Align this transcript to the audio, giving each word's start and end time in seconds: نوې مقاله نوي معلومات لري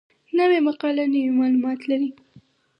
نوې 0.37 0.59
مقاله 0.67 1.03
نوي 1.13 1.31
معلومات 1.39 1.79
لري 1.89 2.09